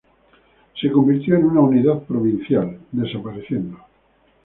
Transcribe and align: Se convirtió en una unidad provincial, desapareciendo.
Se 0.81 0.89
convirtió 0.91 1.35
en 1.35 1.45
una 1.45 1.61
unidad 1.61 1.99
provincial, 2.01 2.75
desapareciendo. 2.91 3.77